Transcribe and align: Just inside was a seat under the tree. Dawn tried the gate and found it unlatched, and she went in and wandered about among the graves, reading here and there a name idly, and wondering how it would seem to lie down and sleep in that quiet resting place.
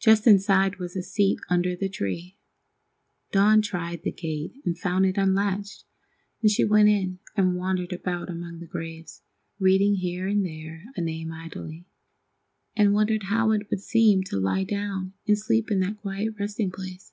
Just 0.00 0.26
inside 0.26 0.80
was 0.80 0.96
a 0.96 1.04
seat 1.04 1.38
under 1.48 1.76
the 1.76 1.88
tree. 1.88 2.36
Dawn 3.30 3.62
tried 3.62 4.02
the 4.02 4.10
gate 4.10 4.54
and 4.64 4.76
found 4.76 5.06
it 5.06 5.16
unlatched, 5.16 5.84
and 6.42 6.50
she 6.50 6.64
went 6.64 6.88
in 6.88 7.20
and 7.36 7.54
wandered 7.54 7.92
about 7.92 8.28
among 8.28 8.58
the 8.58 8.66
graves, 8.66 9.22
reading 9.60 9.94
here 9.94 10.26
and 10.26 10.44
there 10.44 10.86
a 10.96 11.00
name 11.00 11.30
idly, 11.30 11.86
and 12.74 12.92
wondering 12.92 13.20
how 13.20 13.52
it 13.52 13.70
would 13.70 13.78
seem 13.80 14.24
to 14.24 14.36
lie 14.40 14.64
down 14.64 15.12
and 15.28 15.38
sleep 15.38 15.70
in 15.70 15.78
that 15.78 15.98
quiet 15.98 16.34
resting 16.40 16.72
place. 16.72 17.12